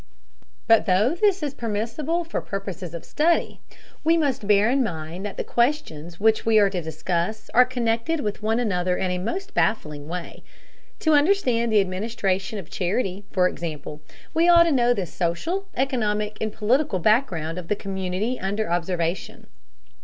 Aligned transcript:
But 0.65 0.87
though 0.87 1.13
this 1.13 1.43
is 1.43 1.53
permissible 1.53 2.23
for 2.23 2.41
purposes 2.41 2.95
of 2.95 3.05
study, 3.05 3.59
we 4.03 4.17
must 4.17 4.47
bear 4.47 4.67
in 4.67 4.83
mind 4.83 5.23
that 5.27 5.37
the 5.37 5.43
questions 5.43 6.19
which 6.19 6.43
we 6.43 6.57
are 6.57 6.71
to 6.71 6.81
discuss 6.81 7.51
are 7.53 7.65
connected 7.65 8.19
with 8.21 8.41
one 8.41 8.59
another 8.59 8.97
in 8.97 9.11
a 9.11 9.19
most 9.19 9.53
baffling 9.53 10.07
way. 10.07 10.41
To 11.01 11.13
understand 11.13 11.71
the 11.71 11.81
administration 11.81 12.57
of 12.57 12.71
charity, 12.71 13.25
for 13.31 13.47
example, 13.47 14.01
we 14.33 14.49
ought 14.49 14.63
to 14.63 14.71
know 14.71 14.91
the 14.95 15.05
social, 15.05 15.67
economic, 15.75 16.35
and 16.41 16.51
political 16.51 16.97
background 16.97 17.59
of 17.59 17.67
the 17.67 17.75
community 17.75 18.39
under 18.39 18.71
observation. 18.71 19.45